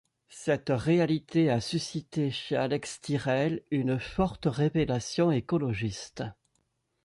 Cette 0.29 0.71
réalité 0.71 1.51
a 1.51 1.61
suscité 1.61 2.31
chez 2.31 2.55
Alex 2.55 3.01
Tyrrell 3.01 3.61
une 3.69 3.99
forte 3.99 4.47
révélation 4.47 5.31
écologiste. 5.31 6.23